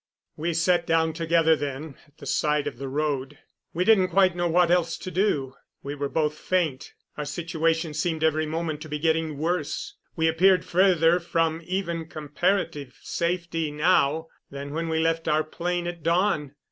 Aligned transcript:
We 0.35 0.55
sat 0.55 0.87
down 0.87 1.13
together 1.13 1.55
then 1.55 1.93
at 2.07 2.17
the 2.17 2.25
side 2.25 2.65
of 2.65 2.79
the 2.79 2.87
road. 2.87 3.37
We 3.71 3.85
didn't 3.85 4.07
quite 4.07 4.35
know 4.35 4.47
what 4.47 4.71
else 4.71 4.97
to 4.97 5.11
do. 5.11 5.53
We 5.83 5.93
were 5.93 6.09
both 6.09 6.39
faint. 6.39 6.93
Our 7.17 7.25
situation 7.25 7.93
seemed 7.93 8.23
every 8.23 8.47
moment 8.47 8.81
to 8.81 8.89
be 8.89 8.97
getting 8.97 9.37
worse; 9.37 9.93
we 10.15 10.27
appeared 10.27 10.65
further 10.65 11.19
from 11.19 11.61
even 11.65 12.07
comparative 12.07 12.97
safety 13.03 13.69
now 13.69 14.25
than 14.49 14.73
when 14.73 14.89
we 14.89 14.97
left 14.97 15.27
our 15.27 15.43
plane 15.43 15.85
at 15.85 16.01
dawn. 16.01 16.55